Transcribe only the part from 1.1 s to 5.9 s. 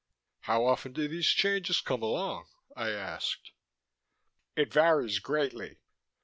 Changes come along?" I asked. "It varies greatly.